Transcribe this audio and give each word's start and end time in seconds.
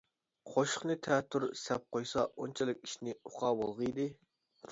قوشۇقنى 0.51 0.93
تەتۈر 1.07 1.45
سەپ 1.65 1.85
قويسا 1.97 2.25
ئۇنچىلىك 2.37 2.81
ئىشنى 2.87 3.15
ئۇقا 3.19 3.53
بولغىيدى. 3.63 4.09